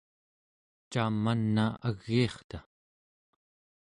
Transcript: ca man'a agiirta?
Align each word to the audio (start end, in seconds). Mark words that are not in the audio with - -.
ca 0.91 1.05
man'a 1.23 1.67
agiirta? 1.87 2.59